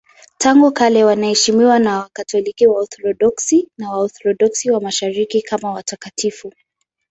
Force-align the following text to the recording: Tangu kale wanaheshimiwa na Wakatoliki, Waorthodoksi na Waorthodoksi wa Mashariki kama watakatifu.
Tangu 0.37 0.71
kale 0.71 1.03
wanaheshimiwa 1.03 1.79
na 1.79 1.97
Wakatoliki, 1.99 2.67
Waorthodoksi 2.67 3.69
na 3.77 3.89
Waorthodoksi 3.91 4.71
wa 4.71 4.81
Mashariki 4.81 5.41
kama 5.41 5.71
watakatifu. 5.71 6.53